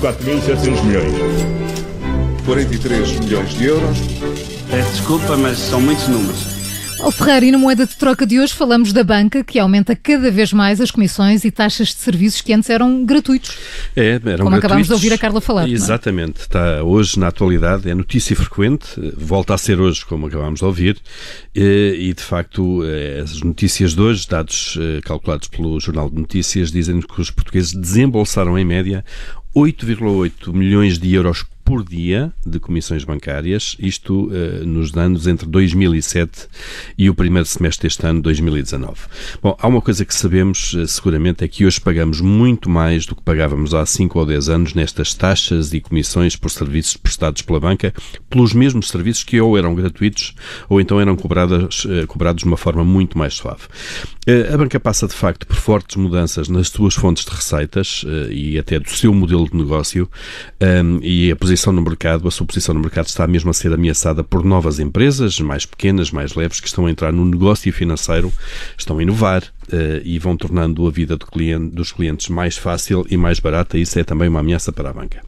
[0.00, 1.12] 4.700 milhões.
[2.44, 3.98] 43 milhões de euros.
[4.70, 6.56] Peço desculpa, mas são muitos números.
[7.00, 10.30] Ao Ferreira, e na moeda de troca de hoje falamos da banca, que aumenta cada
[10.30, 13.56] vez mais as comissões e taxas de serviços que antes eram gratuitos.
[13.94, 14.58] É, eram Como gratuitos.
[14.58, 15.68] acabámos de ouvir a Carla falar.
[15.68, 15.70] É?
[15.70, 16.40] Exatamente.
[16.40, 16.42] É?
[16.42, 18.86] Está hoje na atualidade, é notícia frequente,
[19.16, 20.98] volta a ser hoje, como acabámos de ouvir,
[21.54, 26.72] e de facto eh, as notícias de hoje, dados eh, calculados pelo Jornal de Notícias,
[26.72, 29.04] dizem que os portugueses desembolsaram em média
[29.56, 36.46] 8,8 milhões de euros por dia de comissões bancárias, isto uh, nos anos entre 2007
[36.96, 38.94] e o primeiro semestre deste ano, 2019.
[39.42, 43.16] Bom, há uma coisa que sabemos uh, seguramente é que hoje pagamos muito mais do
[43.16, 47.58] que pagávamos há 5 ou 10 anos nestas taxas e comissões por serviços prestados pela
[47.58, 47.92] banca,
[48.30, 50.36] pelos mesmos serviços que ou eram gratuitos
[50.68, 53.62] ou então eram cobradas, uh, cobrados de uma forma muito mais suave.
[54.52, 58.76] A banca passa de facto por fortes mudanças nas suas fontes de receitas e até
[58.80, 60.10] do seu modelo de negócio
[60.60, 63.54] um, e a posição posição no mercado, a sua posição no mercado está mesmo a
[63.54, 67.72] ser ameaçada por novas empresas, mais pequenas, mais leves, que estão a entrar no negócio
[67.72, 68.30] financeiro,
[68.76, 73.06] estão a inovar uh, e vão tornando a vida do cliente, dos clientes mais fácil
[73.10, 73.78] e mais barata.
[73.78, 75.22] Isso é também uma ameaça para a banca.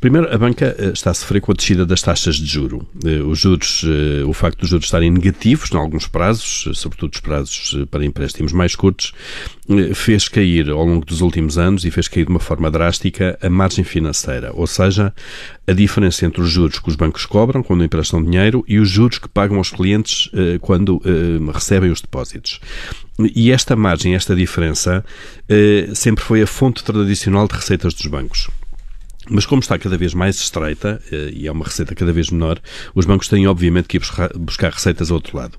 [0.00, 2.86] Primeiro, a banca eh, está a sofrer com a descida das taxas de juro.
[3.04, 7.20] Eh, os juros, eh, o facto dos juros estarem negativos em alguns prazos, sobretudo os
[7.20, 9.12] prazos para empréstimos mais curtos,
[9.94, 13.48] fez cair ao longo dos últimos anos e fez cair de uma forma drástica a
[13.48, 15.14] margem financeira, ou seja,
[15.66, 19.18] a diferença entre os juros que os bancos cobram quando emprestam dinheiro e os juros
[19.18, 20.28] que pagam aos clientes
[20.60, 21.00] quando
[21.54, 22.58] recebem os depósitos.
[23.34, 25.04] E esta margem, esta diferença,
[25.94, 28.48] sempre foi a fonte tradicional de receitas dos bancos.
[29.28, 32.58] Mas como está cada vez mais estreita eh, e é uma receita cada vez menor,
[32.94, 34.02] os bancos têm obviamente que ir
[34.38, 35.58] buscar receitas ao outro lado.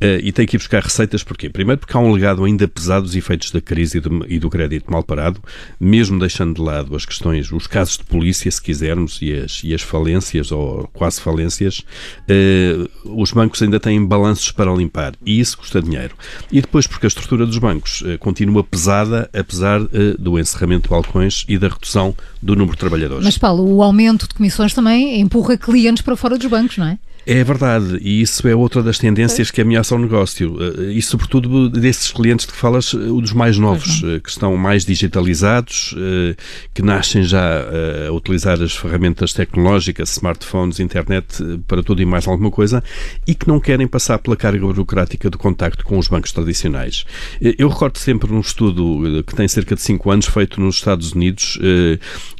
[0.00, 1.50] Eh, e têm que ir buscar receitas porquê?
[1.50, 5.02] Primeiro porque há um legado ainda pesado dos efeitos da crise e do, crédito mal
[5.02, 5.42] parado,
[5.78, 9.74] mesmo deixando de lado as questões, os casos de polícia, se quisermos, e as, e
[9.74, 11.82] as falências ou quase falências,
[12.28, 16.14] eh, os bancos ainda têm balanços para limpar e isso custa dinheiro.
[16.50, 19.80] E depois porque a estrutura dos bancos continua pesada, apesar
[20.18, 23.24] do encerramento de balcões e da redução do número de trabalhadores trabalhadores.
[23.24, 26.98] Mas, Paulo, o aumento de comissões também empurra clientes para fora dos bancos, não é?
[27.32, 30.56] É verdade, e isso é outra das tendências que ameaçam o negócio.
[30.60, 34.18] Eh, e, sobretudo, desses clientes de que falas, eh, os mais novos, uhum.
[34.18, 35.94] que estão mais digitalizados,
[36.74, 37.64] que nascem já
[38.08, 41.26] a utilizar as ferramentas tecnológicas, smartphones, internet,
[41.68, 42.82] para tudo e mais alguma coisa,
[43.24, 47.04] e que não querem passar pela carga burocrática do contacto com os bancos tradicionais.
[47.40, 51.58] Eu recordo sempre num estudo que tem cerca de 5 anos, feito nos Estados Unidos,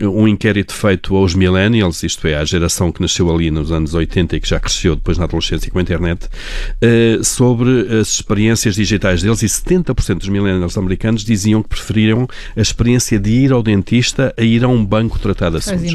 [0.00, 4.36] um inquérito feito aos millennials, isto é, à geração que nasceu ali nos anos 80
[4.36, 9.22] e que já cresceu depois na adolescência com a internet, uh, sobre as experiências digitais
[9.22, 12.26] deles e 70% dos millennials americanos diziam que preferiam
[12.56, 15.92] a experiência de ir ao dentista a ir a um banco tratar assuntos.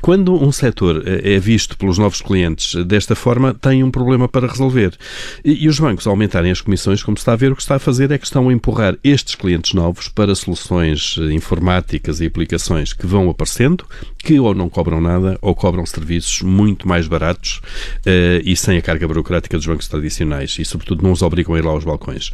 [0.00, 4.46] Quando um setor eh, é visto pelos novos clientes desta forma, tem um problema para
[4.46, 4.96] resolver.
[5.44, 7.76] E, e os bancos, aumentarem as comissões, como se está a ver, o que está
[7.76, 12.26] a fazer é que estão a empurrar estes clientes novos para soluções eh, informáticas e
[12.26, 13.84] aplicações que vão aparecendo,
[14.24, 17.60] que ou não cobram nada ou cobram serviços muito mais baratos
[17.98, 21.58] uh, e sem a carga burocrática dos bancos tradicionais e, sobretudo, não os obrigam a
[21.58, 22.32] ir lá aos balcões.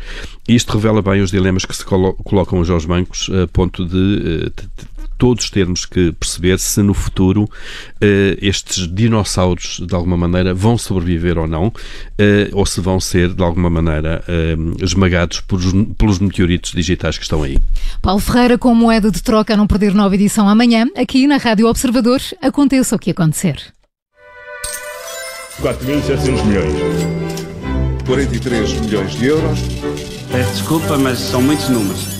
[0.49, 3.97] Isto revela bem os dilemas que se colo colocam hoje aos bancos a ponto de
[4.47, 4.89] uh,
[5.21, 7.49] todos termos que perceber se no futuro uh,
[8.41, 11.73] estes dinossauros, de alguma maneira, vão sobreviver ou não, uh,
[12.55, 15.61] ou se vão ser, de alguma maneira, uh, esmagados por,
[15.99, 17.59] pelos meteoritos digitais que estão aí.
[18.01, 21.67] Paulo Ferreira, com moeda de troca a não perder nova edição amanhã, aqui na Rádio
[21.67, 23.63] Observador, aconteça o que acontecer.
[25.61, 26.75] 4.700 milhões.
[28.07, 29.59] 43 milhões de euros.
[30.33, 32.20] Peço desculpa, mas são muitos números.